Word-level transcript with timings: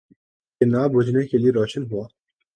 کہ 0.61 0.65
نہ 0.65 0.87
بجھنے 0.93 1.27
کے 1.27 1.37
لیے 1.37 1.51
روشن 1.51 1.83
ہوا 1.91 2.05
ہے۔ 2.05 2.13